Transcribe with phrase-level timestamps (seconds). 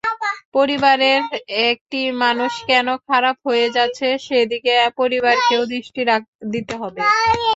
[0.53, 1.21] পরিবারের
[1.67, 6.01] একটি মানুষ কেন খারাপ হয়ে যাচ্ছে, সেদিকে পরিবারকেও দৃষ্টি
[6.51, 6.99] দিতে হবে।